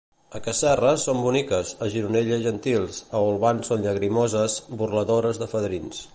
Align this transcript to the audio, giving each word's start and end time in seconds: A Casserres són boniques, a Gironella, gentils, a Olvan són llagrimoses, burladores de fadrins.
A 0.37 0.39
Casserres 0.45 1.03
són 1.07 1.19
boniques, 1.25 1.73
a 1.87 1.91
Gironella, 1.97 2.41
gentils, 2.47 3.03
a 3.19 3.23
Olvan 3.27 3.63
són 3.69 3.87
llagrimoses, 3.87 4.61
burladores 4.83 5.45
de 5.45 5.55
fadrins. 5.55 6.07